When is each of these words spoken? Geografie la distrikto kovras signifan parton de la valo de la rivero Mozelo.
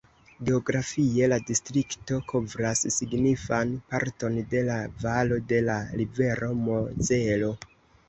Geografie 0.49 1.27
la 1.33 1.37
distrikto 1.49 2.17
kovras 2.33 2.81
signifan 2.97 3.77
parton 3.93 4.41
de 4.57 4.67
la 4.73 4.81
valo 5.07 5.41
de 5.55 5.63
la 5.71 5.81
rivero 6.03 6.55
Mozelo. 6.67 7.57